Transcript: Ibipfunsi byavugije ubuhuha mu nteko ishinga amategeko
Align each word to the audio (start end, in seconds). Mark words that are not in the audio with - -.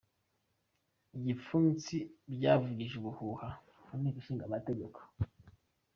Ibipfunsi 1.17 1.95
byavugije 2.33 2.95
ubuhuha 3.01 3.49
mu 3.87 3.93
nteko 3.99 4.17
ishinga 4.21 4.43
amategeko 4.49 4.99